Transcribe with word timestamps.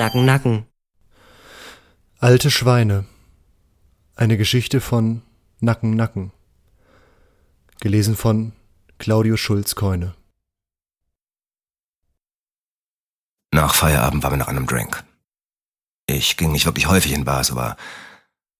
Nacken, 0.00 0.24
Nacken. 0.24 0.66
Alte 2.20 2.52
Schweine. 2.52 3.04
Eine 4.14 4.36
Geschichte 4.36 4.80
von 4.80 5.22
Nacken, 5.58 5.96
Nacken. 5.96 6.30
Gelesen 7.80 8.14
von 8.14 8.52
Claudio 8.98 9.36
Schulz-Keune. 9.36 10.14
Nach 13.52 13.74
Feierabend 13.74 14.22
war 14.22 14.30
mir 14.30 14.36
nach 14.36 14.46
einem 14.46 14.68
Drink. 14.68 15.02
Ich 16.06 16.36
ging 16.36 16.52
nicht 16.52 16.66
wirklich 16.66 16.86
häufig 16.86 17.12
in 17.12 17.24
Bars, 17.24 17.50
aber, 17.50 17.76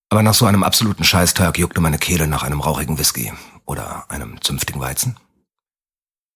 aber 0.09 0.23
nach 0.23 0.33
so 0.33 0.45
einem 0.45 0.63
absoluten 0.63 1.05
Scheißtag 1.05 1.57
juckte 1.57 1.79
meine 1.79 1.99
Kehle 1.99 2.27
nach 2.27 2.43
einem 2.43 2.59
rauchigen 2.59 2.99
Whisky 2.99 3.31
oder 3.65 4.11
einem 4.11 4.41
zünftigen 4.41 4.81
Weizen. 4.81 5.17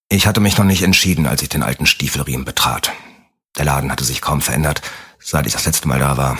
Ich 0.07 0.27
hatte 0.27 0.39
mich 0.39 0.57
noch 0.57 0.65
nicht 0.65 0.81
entschieden, 0.81 1.27
als 1.27 1.41
ich 1.41 1.49
den 1.49 1.63
alten 1.63 1.87
Stiefelriemen 1.87 2.45
betrat. 2.45 2.93
Der 3.57 3.65
Laden 3.65 3.91
hatte 3.91 4.03
sich 4.03 4.21
kaum 4.21 4.41
verändert, 4.41 4.81
seit 5.19 5.45
ich 5.45 5.53
das 5.53 5.65
letzte 5.65 5.87
Mal 5.87 5.99
da 5.99 6.17
war. 6.17 6.37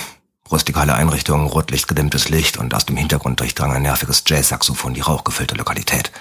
Rustikale 0.52 0.95
Einrichtung, 0.95 1.48
rotlichtgedimmtes 1.48 2.30
Licht 2.30 2.58
und 2.58 2.73
aus 2.73 2.85
dem 2.85 2.98
Hintergrund 2.98 3.40
durchdrang 3.40 3.71
ein 3.71 3.84
nerviges 3.84 4.23
Jazz-Saxophon 4.26 4.94
die 4.94 5.02
rauchgefüllte 5.02 5.55
Lokalität. 5.55 6.12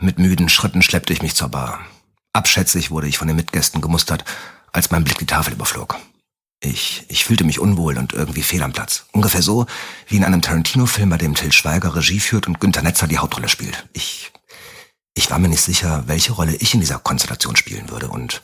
Mit 0.00 0.18
müden 0.18 0.48
Schritten 0.48 0.82
schleppte 0.82 1.12
ich 1.12 1.22
mich 1.22 1.34
zur 1.34 1.48
Bar. 1.48 1.80
Abschätzig 2.32 2.90
wurde 2.90 3.06
ich 3.06 3.18
von 3.18 3.26
den 3.26 3.36
Mitgästen 3.36 3.80
gemustert, 3.80 4.24
als 4.72 4.90
mein 4.90 5.04
Blick 5.04 5.18
die 5.18 5.26
Tafel 5.26 5.54
überflog. 5.54 5.96
Ich, 6.60 7.04
ich 7.08 7.24
fühlte 7.24 7.44
mich 7.44 7.58
unwohl 7.58 7.98
und 7.98 8.12
irgendwie 8.12 8.42
fehl 8.42 8.62
am 8.62 8.72
Platz. 8.72 9.06
Ungefähr 9.12 9.42
so 9.42 9.66
wie 10.08 10.16
in 10.16 10.24
einem 10.24 10.42
Tarantino-Film, 10.42 11.10
bei 11.10 11.18
dem 11.18 11.34
Till 11.34 11.52
Schweiger 11.52 11.94
Regie 11.94 12.20
führt 12.20 12.46
und 12.46 12.60
Günter 12.60 12.82
Netzer 12.82 13.06
die 13.06 13.18
Hauptrolle 13.18 13.48
spielt. 13.48 13.86
Ich, 13.92 14.32
ich 15.14 15.30
war 15.30 15.38
mir 15.38 15.48
nicht 15.48 15.60
sicher, 15.60 16.04
welche 16.06 16.32
Rolle 16.32 16.54
ich 16.56 16.74
in 16.74 16.80
dieser 16.80 16.98
Konstellation 16.98 17.56
spielen 17.56 17.90
würde 17.90 18.08
und, 18.08 18.40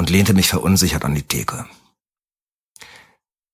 und 0.00 0.08
lehnte 0.08 0.32
mich 0.32 0.48
verunsichert 0.48 1.04
an 1.04 1.14
die 1.14 1.22
Theke. 1.22 1.66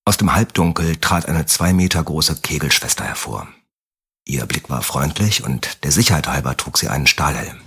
Aus 0.05 0.15
dem 0.15 0.33
Halbdunkel 0.33 0.95
trat 0.95 1.25
eine 1.25 1.45
zwei 1.45 1.73
Meter 1.73 2.01
große 2.01 2.37
Kegelschwester 2.37 3.03
hervor. 3.03 3.49
Ihr 4.25 4.45
Blick 4.45 4.69
war 4.69 4.81
freundlich 4.81 5.43
und 5.43 5.83
der 5.83 5.91
Sicherheit 5.91 6.29
halber 6.29 6.55
trug 6.55 6.77
sie 6.77 6.87
einen 6.87 7.05
Stahlhelm. 7.05 7.59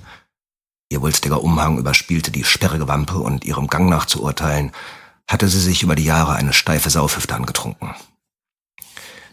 Ihr 0.88 1.02
wulstiger 1.02 1.42
Umhang 1.42 1.76
überspielte 1.76 2.30
die 2.30 2.42
sperrige 2.42 2.88
Wampe 2.88 3.18
und 3.18 3.44
ihrem 3.44 3.66
Gang 3.66 3.90
nach 3.90 4.06
zu 4.06 4.22
urteilen, 4.22 4.72
hatte 5.28 5.50
sie 5.50 5.60
sich 5.60 5.82
über 5.82 5.94
die 5.94 6.04
Jahre 6.04 6.32
eine 6.32 6.54
steife 6.54 6.88
Saufhüfte 6.88 7.34
angetrunken. 7.34 7.94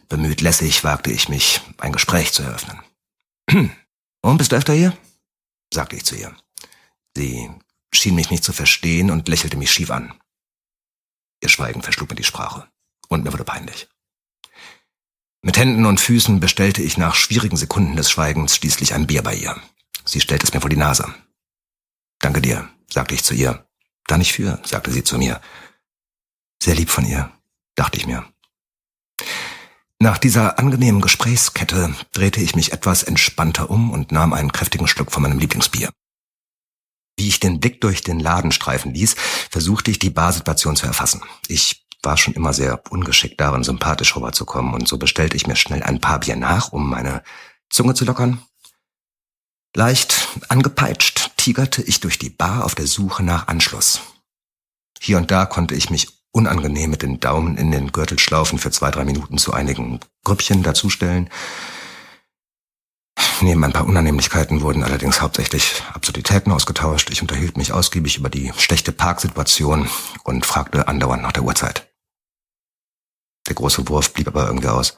Bemüht 0.10 0.42
lässig 0.42 0.84
wagte 0.84 1.10
ich 1.10 1.30
mich, 1.30 1.62
ein 1.78 1.94
Gespräch 1.94 2.34
zu 2.34 2.44
eröffnen. 2.44 2.82
Und 4.22 4.38
bist 4.40 4.52
du 4.52 4.58
öfter 4.58 4.74
hier? 4.74 4.92
sagte 5.74 5.96
ich 5.96 6.04
zu 6.04 6.18
ihr. 6.18 6.36
Sie 7.16 7.50
schien 7.94 8.16
mich 8.16 8.30
nicht 8.30 8.44
zu 8.44 8.54
verstehen 8.54 9.12
und 9.12 9.28
lächelte 9.28 9.58
mich 9.58 9.72
schief 9.72 9.92
an. 9.92 10.14
Ihr 11.42 11.50
Schweigen 11.50 11.82
verschlug 11.82 12.10
mir 12.10 12.16
die 12.16 12.24
Sprache, 12.24 12.68
und 13.08 13.24
mir 13.24 13.32
wurde 13.32 13.44
peinlich. 13.44 13.88
Mit 15.42 15.58
Händen 15.58 15.86
und 15.86 16.00
Füßen 16.00 16.40
bestellte 16.40 16.82
ich 16.82 16.98
nach 16.98 17.16
schwierigen 17.16 17.58
Sekunden 17.58 17.96
des 17.96 18.10
Schweigens 18.10 18.56
schließlich 18.56 18.94
ein 18.94 19.08
Bier 19.08 19.22
bei 19.22 19.36
ihr. 19.36 19.56
Sie 20.04 20.20
stellte 20.20 20.46
es 20.46 20.54
mir 20.54 20.62
vor 20.62 20.70
die 20.70 20.78
Nase. 20.78 21.14
Danke 22.20 22.42
dir, 22.42 22.70
sagte 22.90 23.14
ich 23.14 23.24
zu 23.24 23.34
ihr. 23.34 23.68
Da 24.08 24.18
nicht 24.18 24.34
für, 24.34 24.60
sagte 24.64 24.92
sie 24.92 25.04
zu 25.04 25.18
mir. 25.18 25.42
Sehr 26.62 26.76
lieb 26.76 26.90
von 26.90 27.06
ihr, 27.06 27.32
dachte 27.76 27.98
ich 27.98 28.08
mir. 28.08 28.26
Nach 30.00 30.18
dieser 30.18 30.60
angenehmen 30.60 31.02
Gesprächskette 31.02 31.96
drehte 32.14 32.40
ich 32.40 32.56
mich 32.56 32.72
etwas 32.72 33.04
entspannter 33.04 33.70
um 33.70 33.92
und 33.92 34.12
nahm 34.12 34.34
einen 34.34 34.52
kräftigen 34.52 34.88
Schluck 34.88 35.12
von 35.12 35.24
meinem 35.24 35.40
Lieblingsbier. 35.40 35.92
Wie 37.18 37.28
ich 37.28 37.40
den 37.40 37.60
Blick 37.60 37.82
durch 37.82 38.02
den 38.02 38.20
Laden 38.20 38.52
streifen 38.52 38.94
ließ, 38.94 39.16
versuchte 39.50 39.92
ich 39.92 40.00
die 40.00 40.12
Barsituation 40.12 40.76
zu 40.76 40.86
erfassen. 40.86 41.24
Ich 41.48 41.84
war 42.04 42.16
schon 42.16 42.36
immer 42.36 42.54
sehr 42.54 42.82
ungeschickt 42.90 43.42
darin, 43.42 43.64
sympathisch 43.64 44.16
rüberzukommen, 44.16 44.74
und 44.74 44.88
so 44.88 44.98
bestellte 44.98 45.36
ich 45.36 45.48
mir 45.48 45.56
schnell 45.56 45.84
ein 45.84 46.00
paar 46.00 46.20
Bier 46.20 46.36
nach, 46.36 46.72
um 46.72 46.90
meine 46.90 47.24
Zunge 47.70 47.96
zu 47.96 48.06
lockern. 48.06 48.42
Leicht 49.76 50.30
angepeitscht 50.48 51.32
tigerte 51.38 51.82
ich 51.82 52.00
durch 52.00 52.18
die 52.20 52.30
Bar 52.30 52.66
auf 52.66 52.76
der 52.76 52.88
Suche 52.88 53.24
nach 53.24 53.48
Anschluss. 53.48 54.02
Hier 55.00 55.18
und 55.18 55.32
da 55.32 55.46
konnte 55.46 55.76
ich 55.76 55.90
mich 55.90 56.08
unangenehm 56.32 56.92
mit 56.92 57.02
den 57.02 57.20
Daumen 57.20 57.58
in 57.58 57.72
den 57.72 57.92
Gürtelschlaufen 57.92 58.60
für 58.60 58.72
zwei, 58.72 58.92
drei 58.92 59.06
Minuten 59.06 59.38
zu 59.38 59.54
einigen 59.54 60.00
Grüppchen 60.24 60.64
dazustellen. 60.64 61.30
Neben 63.42 63.64
ein 63.64 63.74
paar 63.74 63.86
Unannehmlichkeiten 63.86 64.62
wurden 64.62 64.84
allerdings 64.84 65.22
hauptsächlich 65.22 65.84
Absurditäten 65.94 66.52
ausgetauscht. 66.52 67.12
Ich 67.12 67.22
unterhielt 67.22 67.56
mich 67.56 67.72
ausgiebig 67.72 68.18
über 68.18 68.30
die 68.30 68.52
schlechte 68.58 68.92
Parksituation 68.92 69.90
und 70.24 70.46
fragte 70.46 70.88
andauernd 70.88 71.22
nach 71.22 71.34
der 71.34 71.44
Uhrzeit. 71.44 71.88
Der 73.48 73.56
große 73.56 73.88
Wurf 73.90 74.14
blieb 74.14 74.28
aber 74.28 74.48
irgendwie 74.48 74.70
aus. 74.70 74.98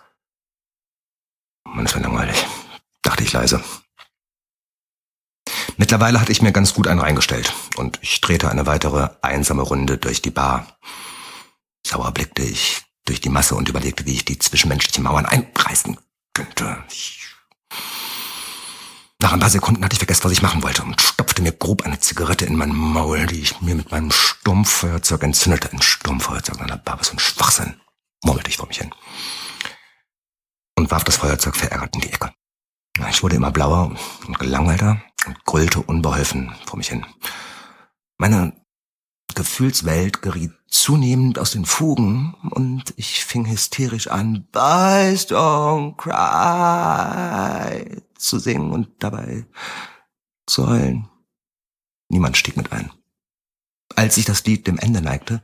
Man 1.66 1.85
ist 1.85 1.95
mir 1.95 2.01
langweilig, 2.01 2.45
dachte 3.01 3.23
ich 3.23 3.33
leise. 3.33 3.61
Mittlerweile 5.75 6.19
hatte 6.21 6.31
ich 6.31 6.41
mir 6.41 6.51
ganz 6.51 6.73
gut 6.73 6.88
einen 6.88 7.01
reingestellt 7.01 7.53
und 7.75 8.00
ich 8.01 8.21
drehte 8.21 8.50
eine 8.50 8.66
weitere 8.66 9.09
einsame 9.21 9.63
Runde 9.63 9.97
durch 9.97 10.21
die 10.21 10.31
Bar. 10.31 10.77
Sauer 11.85 12.11
blickte 12.11 12.44
ich 12.44 12.83
durch 13.06 13.19
die 13.19 13.29
Masse 13.29 13.56
und 13.56 13.69
überlegte, 13.69 14.06
wie 14.06 14.13
ich 14.13 14.25
die 14.25 14.39
zwischenmenschlichen 14.39 15.03
Mauern 15.03 15.25
einreißen 15.25 15.97
könnte. 16.33 16.83
Ich 16.89 17.19
Nach 19.22 19.34
ein 19.34 19.40
paar 19.40 19.50
Sekunden 19.50 19.84
hatte 19.84 19.94
ich 19.94 20.00
vergessen, 20.00 20.24
was 20.24 20.31
ich 20.31 20.41
machen 20.41 20.63
wollte 20.63 20.84
und 20.84 21.02
stopfte 21.02 21.41
mir 21.41 21.52
grob 21.52 21.81
eine 21.81 22.00
Zigarette 22.00 22.46
in 22.46 22.56
mein 22.56 22.74
Maul, 22.74 23.25
die 23.25 23.41
ich 23.41 23.59
mir 23.59 23.75
mit 23.75 23.91
meinem 23.91 24.12
Sturmfeuerzeug 24.12 25.24
entzündete. 25.24 25.74
Ein 25.74 25.81
Sturmfeuerzeug, 25.81 26.56
na, 26.66 26.81
war 26.85 27.03
so 27.03 27.12
ein 27.12 27.19
Schwachsinn, 27.19 27.75
murmelte 28.24 28.50
ich 28.50 28.56
vor 28.56 28.68
mich 28.68 28.78
hin. 28.78 28.96
Und 30.78 30.90
warf 30.90 31.03
das 31.03 31.18
Feuerzeug 31.18 31.57
verärgert 31.57 31.96
in 31.96 32.02
die 32.02 32.13
Ecke. 32.13 32.31
Ich 33.09 33.22
wurde 33.22 33.35
immer 33.35 33.52
blauer 33.52 33.94
und 34.25 34.40
gelangweilter 34.40 35.02
und 35.25 35.44
grüllte 35.44 35.81
unbeholfen 35.81 36.56
vor 36.66 36.78
mich 36.78 36.88
hin. 36.88 37.06
Meine 38.18 38.53
Gefühlswelt 39.36 40.22
geriet 40.22 40.53
zunehmend 40.69 41.40
aus 41.40 41.51
den 41.51 41.66
Fugen 41.66 42.36
und 42.51 42.94
ich 42.96 43.25
fing 43.25 43.46
hysterisch 43.46 44.07
an, 44.07 44.47
Boys 44.51 45.28
don't 45.28 45.97
cry 45.97 48.01
zu 48.19 48.40
singen 48.40 48.72
und 48.72 49.03
dabei 49.03 49.46
zu 50.46 50.68
heulen. 50.68 51.09
Niemand 52.09 52.38
stieg 52.38 52.57
mit 52.57 52.72
ein. 52.72 52.91
Als 53.96 54.16
sich 54.16 54.25
das 54.25 54.44
Lied 54.46 54.68
dem 54.68 54.78
Ende 54.78 55.02
neigte, 55.02 55.41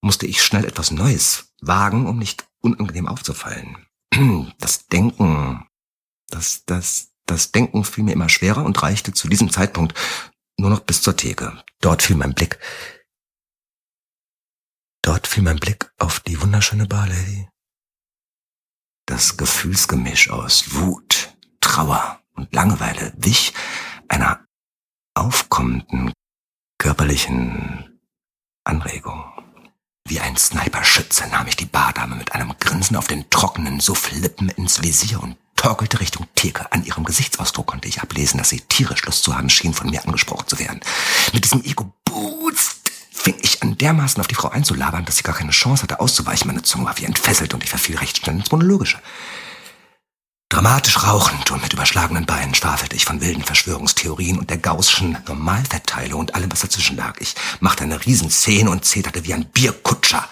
musste 0.00 0.26
ich 0.26 0.42
schnell 0.42 0.64
etwas 0.64 0.90
Neues 0.90 1.54
wagen, 1.60 2.06
um 2.06 2.18
nicht 2.18 2.48
unangenehm 2.60 3.08
aufzufallen. 3.08 3.86
Das 4.58 4.86
Denken, 4.88 5.66
das, 6.28 6.64
das, 6.66 7.12
das 7.26 7.52
Denken 7.52 7.84
fiel 7.84 8.04
mir 8.04 8.12
immer 8.12 8.28
schwerer 8.28 8.64
und 8.64 8.82
reichte 8.82 9.12
zu 9.12 9.28
diesem 9.28 9.50
Zeitpunkt 9.50 9.98
nur 10.58 10.70
noch 10.70 10.80
bis 10.80 11.02
zur 11.02 11.16
Theke. 11.16 11.62
Dort 11.80 12.02
fiel 12.02 12.16
mein 12.16 12.34
Blick. 12.34 12.58
Dort 15.02 15.26
fiel 15.26 15.42
mein 15.42 15.58
Blick 15.58 15.92
auf 15.98 16.20
die 16.20 16.40
wunderschöne 16.40 16.86
Barlady. 16.86 17.48
Das 19.06 19.36
Gefühlsgemisch 19.36 20.30
aus 20.30 20.74
Wut, 20.74 21.31
Trauer 21.72 22.20
und 22.34 22.54
Langeweile 22.54 23.14
wich 23.16 23.54
einer 24.06 24.40
aufkommenden 25.14 26.12
körperlichen 26.76 27.98
Anregung. 28.62 29.24
Wie 30.06 30.20
ein 30.20 30.36
Sniperschütze 30.36 31.28
nahm 31.28 31.46
ich 31.46 31.56
die 31.56 31.64
Bardame 31.64 32.16
mit 32.16 32.34
einem 32.34 32.52
Grinsen 32.60 32.94
auf 32.94 33.06
den 33.06 33.30
trockenen 33.30 33.80
Sufflippen 33.80 34.50
ins 34.50 34.82
Visier 34.82 35.22
und 35.22 35.38
torkelte 35.56 36.00
Richtung 36.00 36.26
Theke. 36.34 36.70
An 36.72 36.84
ihrem 36.84 37.04
Gesichtsausdruck 37.04 37.68
konnte 37.68 37.88
ich 37.88 38.02
ablesen, 38.02 38.36
dass 38.36 38.50
sie 38.50 38.60
tierisch 38.60 39.06
Lust 39.06 39.24
zu 39.24 39.34
haben 39.34 39.48
schien, 39.48 39.72
von 39.72 39.88
mir 39.88 40.04
angesprochen 40.04 40.48
zu 40.48 40.58
werden. 40.58 40.80
Mit 41.32 41.44
diesem 41.44 41.64
Ego-Boost 41.64 42.90
fing 43.10 43.38
ich 43.40 43.62
an 43.62 43.78
dermaßen 43.78 44.20
auf 44.20 44.28
die 44.28 44.34
Frau 44.34 44.50
einzulabern, 44.50 45.06
dass 45.06 45.16
sie 45.16 45.22
gar 45.22 45.34
keine 45.34 45.52
Chance 45.52 45.84
hatte 45.84 46.00
auszuweichen. 46.00 46.48
Meine 46.48 46.64
Zunge 46.64 46.84
war 46.84 46.98
wie 46.98 47.06
entfesselt 47.06 47.54
und 47.54 47.64
ich 47.64 47.70
verfiel 47.70 47.96
recht 47.96 48.18
schnell 48.18 48.36
ins 48.36 48.50
Monologische. 48.50 49.00
Dramatisch 50.52 51.02
rauchend 51.02 51.50
und 51.50 51.62
mit 51.62 51.72
überschlagenen 51.72 52.26
Beinen 52.26 52.54
schwafelte 52.54 52.94
ich 52.94 53.06
von 53.06 53.22
wilden 53.22 53.42
Verschwörungstheorien 53.42 54.38
und 54.38 54.50
der 54.50 54.58
Gaußschen 54.58 55.16
Normalverteilung 55.26 56.20
und 56.20 56.34
allem, 56.34 56.52
was 56.52 56.60
dazwischen 56.60 56.98
lag. 56.98 57.18
Ich 57.20 57.34
machte 57.60 57.84
eine 57.84 58.04
Riesenszene 58.04 58.68
und 58.68 58.84
zeterte 58.84 59.24
wie 59.24 59.32
ein 59.32 59.46
Bierkutscher. 59.46 60.28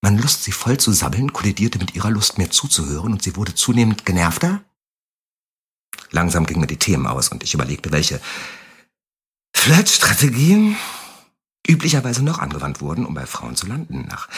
Meine 0.00 0.20
Lust, 0.20 0.44
sie 0.44 0.52
voll 0.52 0.78
zu 0.78 0.92
sabbeln, 0.92 1.32
kollidierte 1.32 1.80
mit 1.80 1.96
ihrer 1.96 2.08
Lust, 2.08 2.38
mir 2.38 2.52
zuzuhören, 2.52 3.10
und 3.10 3.20
sie 3.20 3.34
wurde 3.34 3.52
zunehmend 3.56 4.06
genervter. 4.06 4.62
Langsam 6.12 6.46
gingen 6.46 6.60
mir 6.60 6.68
die 6.68 6.78
Themen 6.78 7.08
aus, 7.08 7.30
und 7.30 7.42
ich 7.42 7.52
überlegte, 7.52 7.90
welche 7.90 8.20
Flat-Strategien 9.56 10.76
üblicherweise 11.66 12.22
noch 12.22 12.38
angewandt 12.38 12.80
wurden, 12.80 13.04
um 13.04 13.14
bei 13.14 13.26
Frauen 13.26 13.56
zu 13.56 13.66
landen. 13.66 14.06
Nach, 14.08 14.28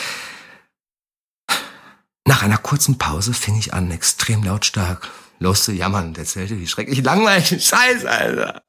nach 2.27 2.43
einer 2.43 2.59
kurzen 2.59 2.99
Pause 2.99 3.35
fing 3.35 3.57
ich 3.59 3.75
an, 3.75 3.91
extrem 3.91 4.43
lautstark 4.43 5.11
loszujammern 5.43 6.09
und 6.09 6.19
erzählte, 6.19 6.59
wie 6.59 6.67
schrecklich 6.67 7.03
langweilig 7.03 7.67
Scheiß, 7.67 8.05
Alter. 8.05 8.63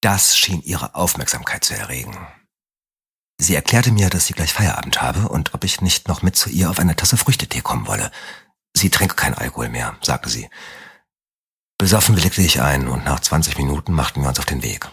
Das 0.00 0.36
schien 0.36 0.62
ihre 0.62 0.94
Aufmerksamkeit 0.94 1.64
zu 1.64 1.74
erregen. 1.74 2.16
Sie 3.38 3.54
erklärte 3.54 3.90
mir, 3.90 4.10
dass 4.10 4.26
sie 4.26 4.34
gleich 4.34 4.52
Feierabend 4.52 5.02
habe 5.02 5.28
und 5.28 5.54
ob 5.54 5.64
ich 5.64 5.80
nicht 5.80 6.08
noch 6.08 6.22
mit 6.22 6.36
zu 6.36 6.50
ihr 6.50 6.70
auf 6.70 6.78
eine 6.78 6.94
Tasse 6.94 7.16
Früchtetee 7.16 7.62
kommen 7.62 7.86
wolle. 7.86 8.12
Sie 8.76 8.90
trinke 8.90 9.16
kein 9.16 9.34
Alkohol 9.34 9.68
mehr, 9.68 9.96
sagte 10.02 10.28
sie. 10.28 10.48
Besoffen 11.78 12.16
willigte 12.16 12.42
ich 12.42 12.62
ein 12.62 12.86
und 12.86 13.04
nach 13.04 13.20
20 13.20 13.58
Minuten 13.58 13.92
machten 13.92 14.22
wir 14.22 14.28
uns 14.28 14.38
auf 14.38 14.46
den 14.46 14.62
Weg. 14.62 14.88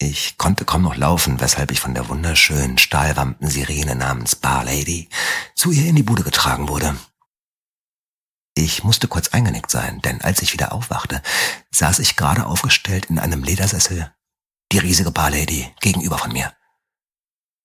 Ich 0.00 0.38
konnte 0.38 0.64
kaum 0.64 0.82
noch 0.82 0.96
laufen, 0.96 1.40
weshalb 1.40 1.72
ich 1.72 1.80
von 1.80 1.92
der 1.92 2.08
wunderschönen 2.08 2.78
Stahlwampen-Sirene 2.78 3.96
namens 3.96 4.36
Bar 4.36 4.64
Lady 4.64 5.08
zu 5.56 5.72
ihr 5.72 5.86
in 5.86 5.96
die 5.96 6.04
Bude 6.04 6.22
getragen 6.22 6.68
wurde. 6.68 6.96
Ich 8.54 8.84
musste 8.84 9.08
kurz 9.08 9.28
eingenickt 9.28 9.72
sein, 9.72 10.00
denn 10.02 10.20
als 10.22 10.40
ich 10.40 10.52
wieder 10.52 10.72
aufwachte, 10.72 11.20
saß 11.72 11.98
ich 11.98 12.14
gerade 12.14 12.46
aufgestellt 12.46 13.06
in 13.06 13.18
einem 13.18 13.42
Ledersessel, 13.42 14.14
die 14.70 14.78
riesige 14.78 15.10
Bar 15.10 15.30
Lady 15.30 15.68
gegenüber 15.80 16.18
von 16.18 16.32
mir. 16.32 16.52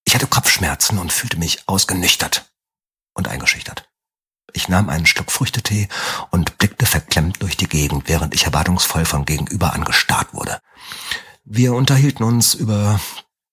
Ich 0.04 0.16
hatte 0.16 0.28
Kopfschmerzen 0.28 0.98
und 0.98 1.14
fühlte 1.14 1.38
mich 1.38 1.68
ausgenüchtert 1.68 2.52
und 3.14 3.28
eingeschüchtert. 3.28 3.92
Ich 4.54 4.70
nahm 4.70 4.90
einen 4.90 5.06
Schluck 5.06 5.32
Früchtetee 5.32 5.88
und 6.32 6.58
blickte 6.58 6.88
verklemmt 6.88 7.44
durch 7.44 7.58
die 7.58 7.70
Gegend, 7.70 8.08
während 8.08 8.34
ich 8.34 8.46
erwartungsvoll 8.46 9.06
von 9.06 9.26
gegenüber 9.26 9.74
angestarrt 9.74 10.34
wurde. 10.34 10.60
Wir 11.46 11.74
unterhielten 11.74 12.24
uns 12.24 12.54
über 12.54 13.02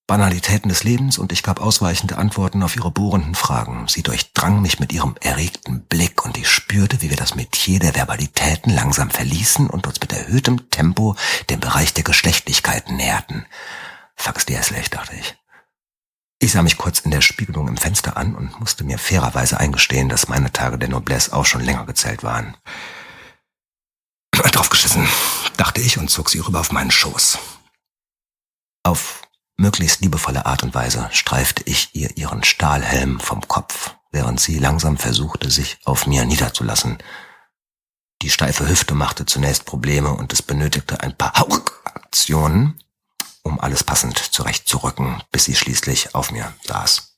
Banalitäten 0.07 0.69
des 0.69 0.85
Lebens 0.85 1.17
und 1.17 1.33
ich 1.33 1.43
gab 1.43 1.59
ausweichende 1.59 2.17
Antworten 2.17 2.63
auf 2.63 2.75
ihre 2.77 2.89
bohrenden 2.89 3.35
Fragen. 3.35 3.87
Sie 3.89 4.01
durchdrang 4.01 4.61
mich 4.61 4.79
mit 4.79 4.93
ihrem 4.93 5.15
erregten 5.19 5.85
Blick 5.87 6.23
und 6.23 6.37
ich 6.37 6.49
spürte, 6.49 7.01
wie 7.01 7.09
wir 7.09 7.17
das 7.17 7.35
Metier 7.35 7.79
der 7.79 7.93
Verbalitäten 7.93 8.73
langsam 8.73 9.09
verließen 9.09 9.69
und 9.69 9.87
uns 9.87 9.99
mit 9.99 10.13
erhöhtem 10.13 10.69
Tempo 10.69 11.17
dem 11.49 11.59
Bereich 11.59 11.93
der 11.93 12.05
Geschlechtlichkeiten 12.05 12.95
näherten. 12.95 13.45
Fax 14.15 14.45
dir 14.45 14.63
schlecht, 14.63 14.93
dachte 14.93 15.15
ich. 15.15 15.35
Ich 16.39 16.53
sah 16.53 16.61
mich 16.61 16.77
kurz 16.77 16.99
in 16.99 17.11
der 17.11 17.21
Spiegelung 17.21 17.67
im 17.67 17.77
Fenster 17.77 18.15
an 18.15 18.35
und 18.35 18.57
musste 18.59 18.85
mir 18.85 18.99
fairerweise 18.99 19.59
eingestehen, 19.59 20.07
dass 20.07 20.29
meine 20.29 20.51
Tage 20.53 20.77
der 20.77 20.89
Noblesse 20.89 21.33
auch 21.33 21.45
schon 21.45 21.63
länger 21.63 21.85
gezählt 21.85 22.23
waren. 22.23 22.55
Draufgeschissen, 24.31 25.07
dachte 25.57 25.81
ich 25.81 25.97
und 25.97 26.09
zog 26.09 26.29
sie 26.29 26.39
rüber 26.39 26.61
auf 26.61 26.71
meinen 26.71 26.91
Schoß. 26.91 27.37
Auf 28.83 29.21
möglichst 29.57 30.01
liebevolle 30.01 30.45
Art 30.45 30.63
und 30.63 30.73
Weise 30.73 31.07
streifte 31.11 31.63
ich 31.63 31.93
ihr 31.93 32.17
ihren 32.17 32.43
Stahlhelm 32.43 33.19
vom 33.19 33.47
Kopf, 33.47 33.95
während 34.11 34.39
sie 34.39 34.57
langsam 34.57 34.97
versuchte, 34.97 35.51
sich 35.51 35.77
auf 35.85 36.07
mir 36.07 36.25
niederzulassen. 36.25 36.97
Die 38.23 38.29
steife 38.29 38.67
Hüfte 38.67 38.95
machte 38.95 39.25
zunächst 39.25 39.65
Probleme 39.65 40.11
und 40.11 40.33
es 40.33 40.41
benötigte 40.41 41.01
ein 41.01 41.15
paar 41.15 41.33
Hauaktionen, 41.37 42.79
um 43.43 43.59
alles 43.59 43.83
passend 43.83 44.17
zurechtzurücken, 44.17 45.21
bis 45.31 45.45
sie 45.45 45.55
schließlich 45.55 46.15
auf 46.15 46.31
mir 46.31 46.53
saß. 46.63 47.15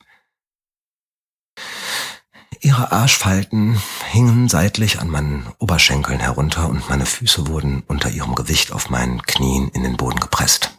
Ihre 2.62 2.94
Arschfalten 2.94 3.82
hingen 4.12 4.48
seitlich 4.48 5.00
an 5.00 5.10
meinen 5.10 5.52
Oberschenkeln 5.60 6.22
herunter 6.22 6.70
und 6.70 6.88
meine 6.88 7.06
Füße 7.06 7.48
wurden 7.48 7.84
unter 7.88 8.10
ihrem 8.10 8.36
Gewicht 8.36 8.72
auf 8.72 8.90
meinen 8.90 9.22
Knien 9.24 9.68
in 9.70 9.84
den 9.84 9.98
Boden 9.98 10.22
gepresst. 10.22 10.73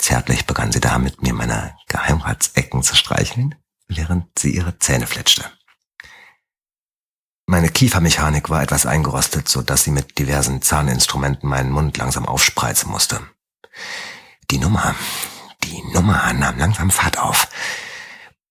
Zärtlich 0.00 0.46
begann 0.46 0.72
sie 0.72 0.80
damit, 0.80 1.22
mir 1.22 1.34
meine 1.34 1.76
Geheimratsecken 1.88 2.82
zu 2.82 2.96
streicheln, 2.96 3.54
während 3.86 4.26
sie 4.38 4.54
ihre 4.54 4.78
Zähne 4.78 5.06
fletschte. 5.06 5.44
Meine 7.46 7.68
Kiefermechanik 7.68 8.48
war 8.48 8.62
etwas 8.62 8.86
eingerostet, 8.86 9.48
so 9.48 9.60
dass 9.60 9.84
sie 9.84 9.90
mit 9.90 10.18
diversen 10.18 10.62
Zahninstrumenten 10.62 11.48
meinen 11.48 11.70
Mund 11.70 11.98
langsam 11.98 12.24
aufspreizen 12.24 12.90
musste. 12.90 13.20
Die 14.50 14.58
Nummer, 14.58 14.94
die 15.64 15.82
Nummer 15.92 16.32
nahm 16.32 16.58
langsam 16.58 16.90
Fahrt 16.90 17.18
auf. 17.18 17.48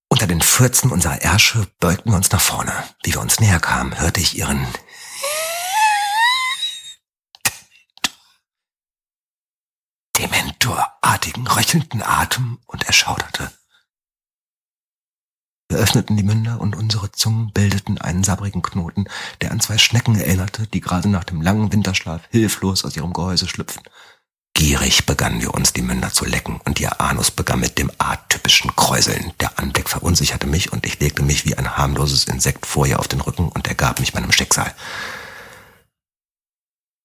Unter 0.08 0.28
den 0.28 0.42
Fürzen 0.42 0.92
unserer 0.92 1.22
Ärsche 1.22 1.68
beugten 1.80 2.12
wir 2.12 2.18
uns 2.18 2.32
nach 2.32 2.42
vorne. 2.42 2.74
Wie 3.04 3.14
wir 3.14 3.22
uns 3.22 3.40
näher 3.40 3.60
kamen, 3.60 4.00
hörte 4.00 4.20
ich 4.20 4.38
ihren 4.38 4.68
dementorartigen, 11.10 11.48
röchelnden 11.48 12.04
Atem 12.04 12.60
und 12.66 12.84
erschauderte. 12.84 13.52
Wir 15.72 15.80
öffneten 15.80 16.18
die 16.18 16.24
Münder 16.24 16.60
und 16.60 16.76
unsere 16.76 17.12
Zungen 17.12 17.52
bildeten 17.52 18.00
einen 18.00 18.24
sabbrigen 18.24 18.64
Knoten, 18.64 19.06
der 19.42 19.52
an 19.52 19.60
zwei 19.60 19.78
Schnecken 19.78 20.16
erinnerte, 20.16 20.66
die 20.68 20.82
gerade 20.82 21.10
nach 21.10 21.24
dem 21.24 21.42
langen 21.42 21.72
Winterschlaf 21.72 22.22
hilflos 22.32 22.86
aus 22.86 22.96
ihrem 22.96 23.14
Gehäuse 23.14 23.48
schlüpfen. 23.48 23.84
Gierig 24.56 25.06
begannen 25.06 25.42
wir 25.42 25.54
uns 25.54 25.72
die 25.72 25.84
Münder 25.84 26.12
zu 26.12 26.26
lecken 26.26 26.60
und 26.66 26.80
ihr 26.80 27.00
Anus 27.00 27.30
begann 27.30 27.60
mit 27.60 27.78
dem 27.78 27.92
atypischen 28.00 28.76
Kräuseln. 28.76 29.32
Der 29.40 29.58
Anblick 29.60 29.90
verunsicherte 29.90 30.48
mich 30.48 30.74
und 30.74 30.86
ich 30.86 31.00
legte 31.00 31.22
mich 31.22 31.46
wie 31.46 31.56
ein 31.56 31.78
harmloses 31.78 32.26
Insekt 32.26 32.66
vor 32.66 32.88
ihr 32.88 33.00
auf 33.00 33.08
den 33.08 33.22
Rücken 33.22 33.48
und 33.48 33.68
ergab 33.68 34.00
mich 34.00 34.16
meinem 34.16 34.32
Schicksal. 34.32 34.74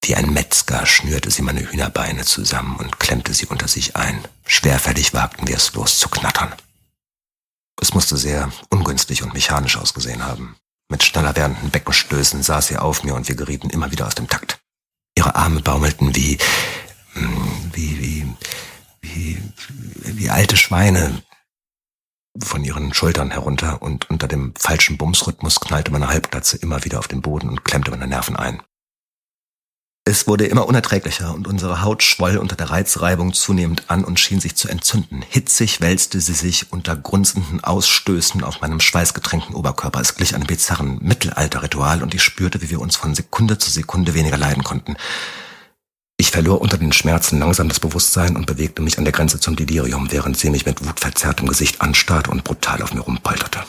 Wie 0.07 0.15
ein 0.15 0.31
Metzger 0.31 0.85
schnürte 0.85 1.31
sie 1.31 1.41
meine 1.41 1.61
Hühnerbeine 1.71 2.25
zusammen 2.25 2.75
und 2.75 2.99
klemmte 2.99 3.33
sie 3.33 3.47
unter 3.47 3.67
sich 3.67 3.95
ein. 3.95 4.23
Schwerfällig 4.45 5.15
wagten 5.15 5.47
wir 5.47 5.55
es 5.55 5.73
loszuknattern. 5.73 6.53
Es 7.81 7.95
musste 7.95 8.15
sehr 8.15 8.51
ungünstig 8.69 9.23
und 9.23 9.33
mechanisch 9.33 9.77
ausgesehen 9.77 10.23
haben. 10.23 10.57
Mit 10.89 11.03
schneller 11.03 11.35
werdenden 11.35 11.71
Beckenstößen 11.71 12.43
saß 12.43 12.67
sie 12.67 12.77
auf 12.77 13.03
mir 13.03 13.15
und 13.15 13.27
wir 13.27 13.35
gerieten 13.35 13.71
immer 13.71 13.89
wieder 13.89 14.05
aus 14.05 14.13
dem 14.13 14.29
Takt. 14.29 14.59
Ihre 15.17 15.35
Arme 15.35 15.61
baumelten 15.61 16.15
wie 16.15 16.37
wie, 17.15 17.99
wie, 17.99 18.35
wie, 19.01 19.41
wie 20.03 20.29
alte 20.29 20.55
Schweine 20.55 21.23
von 22.37 22.63
ihren 22.63 22.93
Schultern 22.93 23.31
herunter 23.31 23.81
und 23.81 24.07
unter 24.11 24.27
dem 24.27 24.53
falschen 24.55 24.97
Bumsrhythmus 24.97 25.59
knallte 25.61 25.91
meine 25.91 26.09
Halbglatze 26.09 26.57
immer 26.57 26.83
wieder 26.85 26.99
auf 26.99 27.07
den 27.07 27.23
Boden 27.23 27.49
und 27.49 27.65
klemmte 27.65 27.89
meine 27.89 28.05
Nerven 28.05 28.35
ein. 28.35 28.61
Es 30.07 30.27
wurde 30.27 30.45
immer 30.45 30.67
unerträglicher 30.67 31.33
und 31.33 31.47
unsere 31.47 31.81
Haut 31.81 32.03
schwoll 32.03 32.37
unter 32.37 32.55
der 32.55 32.69
Reizreibung 32.69 33.33
zunehmend 33.33 33.89
an 33.89 34.03
und 34.03 34.19
schien 34.19 34.39
sich 34.39 34.55
zu 34.55 34.67
entzünden. 34.67 35.23
Hitzig 35.27 35.81
wälzte 35.81 36.21
sie 36.21 36.35
sich 36.35 36.71
unter 36.71 36.95
grunzenden 36.95 37.63
Ausstößen 37.63 38.43
auf 38.43 38.61
meinem 38.61 38.79
schweißgetränkten 38.79 39.55
Oberkörper. 39.55 39.99
Es 39.99 40.13
glich 40.13 40.35
einem 40.35 40.45
bizarren 40.45 40.99
Mittelalterritual 41.01 42.03
und 42.03 42.13
ich 42.13 42.21
spürte, 42.21 42.61
wie 42.61 42.69
wir 42.69 42.81
uns 42.81 42.95
von 42.95 43.15
Sekunde 43.15 43.57
zu 43.57 43.71
Sekunde 43.71 44.13
weniger 44.13 44.37
leiden 44.37 44.63
konnten. 44.63 44.95
Ich 46.17 46.29
verlor 46.29 46.61
unter 46.61 46.77
den 46.77 46.93
Schmerzen 46.93 47.39
langsam 47.39 47.67
das 47.67 47.79
Bewusstsein 47.79 48.35
und 48.35 48.45
bewegte 48.45 48.83
mich 48.83 48.99
an 48.99 49.05
der 49.05 49.11
Grenze 49.11 49.39
zum 49.39 49.55
Delirium, 49.55 50.11
während 50.11 50.37
sie 50.37 50.51
mich 50.51 50.67
mit 50.67 50.85
wutverzerrtem 50.85 51.47
Gesicht 51.47 51.81
anstarrte 51.81 52.29
und 52.29 52.43
brutal 52.43 52.83
auf 52.83 52.93
mir 52.93 53.01
rumpolterte. 53.01 53.63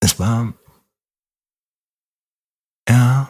Es 0.00 0.18
war... 0.18 0.52
Ja, 2.86 3.28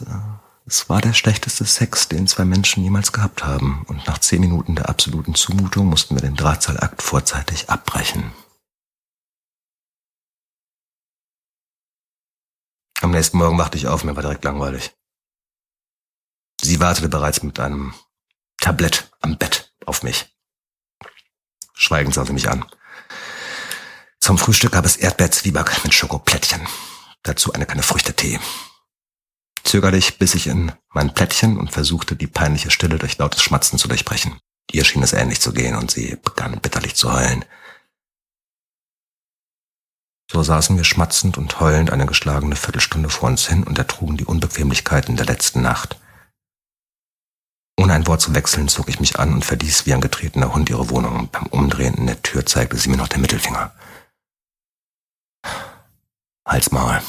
äh, 0.00 0.51
es 0.72 0.88
war 0.88 1.02
der 1.02 1.12
schlechteste 1.12 1.66
Sex, 1.66 2.08
den 2.08 2.26
zwei 2.26 2.46
Menschen 2.46 2.82
jemals 2.82 3.12
gehabt 3.12 3.44
haben, 3.44 3.84
und 3.88 4.06
nach 4.06 4.16
zehn 4.16 4.40
Minuten 4.40 4.74
der 4.74 4.88
absoluten 4.88 5.34
Zumutung 5.34 5.86
mussten 5.86 6.14
wir 6.14 6.22
den 6.22 6.34
Drahtseilakt 6.34 7.02
vorzeitig 7.02 7.68
abbrechen. 7.68 8.32
Am 13.02 13.10
nächsten 13.10 13.36
Morgen 13.36 13.58
wachte 13.58 13.76
ich 13.76 13.86
auf, 13.86 14.02
mir 14.02 14.16
war 14.16 14.22
direkt 14.22 14.44
langweilig. 14.44 14.96
Sie 16.62 16.80
wartete 16.80 17.10
bereits 17.10 17.42
mit 17.42 17.60
einem 17.60 17.92
Tablett 18.56 19.12
am 19.20 19.36
Bett 19.36 19.74
auf 19.84 20.02
mich. 20.02 20.34
Schweigend 21.74 22.14
sah 22.14 22.24
sie 22.24 22.32
mich 22.32 22.48
an. 22.48 22.64
Zum 24.20 24.38
Frühstück 24.38 24.72
gab 24.72 24.86
es 24.86 24.96
Erdbeerzwieback 24.96 25.84
mit 25.84 25.92
Schokoplättchen. 25.92 26.66
Dazu 27.24 27.52
eine 27.52 27.66
Kanne 27.66 27.82
Früchtetee. 27.82 28.40
Zögerlich 29.64 30.18
biss 30.18 30.34
ich 30.34 30.48
in 30.48 30.72
mein 30.90 31.14
Plättchen 31.14 31.58
und 31.58 31.72
versuchte, 31.72 32.16
die 32.16 32.26
peinliche 32.26 32.70
Stille 32.70 32.98
durch 32.98 33.18
lautes 33.18 33.42
Schmatzen 33.42 33.78
zu 33.78 33.88
durchbrechen. 33.88 34.38
Ihr 34.70 34.84
schien 34.84 35.02
es 35.02 35.12
ähnlich 35.12 35.40
zu 35.40 35.52
gehen 35.52 35.76
und 35.76 35.90
sie 35.90 36.16
begann 36.16 36.60
bitterlich 36.60 36.94
zu 36.94 37.12
heulen. 37.12 37.44
So 40.30 40.42
saßen 40.42 40.76
wir 40.76 40.84
schmatzend 40.84 41.36
und 41.36 41.60
heulend 41.60 41.90
eine 41.90 42.06
geschlagene 42.06 42.56
Viertelstunde 42.56 43.10
vor 43.10 43.28
uns 43.28 43.46
hin 43.48 43.64
und 43.64 43.78
ertrugen 43.78 44.16
die 44.16 44.24
Unbequemlichkeiten 44.24 45.16
der 45.16 45.26
letzten 45.26 45.60
Nacht. 45.60 45.98
Ohne 47.78 47.92
ein 47.94 48.06
Wort 48.06 48.20
zu 48.20 48.34
wechseln, 48.34 48.68
zog 48.68 48.88
ich 48.88 49.00
mich 49.00 49.18
an 49.18 49.34
und 49.34 49.44
verließ 49.44 49.86
wie 49.86 49.92
ein 49.92 50.00
getretener 50.00 50.54
Hund 50.54 50.70
ihre 50.70 50.88
Wohnung. 50.88 51.28
Beim 51.30 51.46
Umdrehen 51.46 51.94
in 51.94 52.06
der 52.06 52.22
Tür 52.22 52.46
zeigte 52.46 52.76
sie 52.76 52.88
mir 52.88 52.96
noch 52.96 53.08
den 53.08 53.20
Mittelfinger. 53.20 53.74
Halsmaul, 56.46 57.02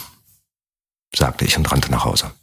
sagte 1.15 1.45
ich 1.45 1.57
und 1.57 1.71
rannte 1.71 1.91
nach 1.91 2.05
Hause. 2.05 2.33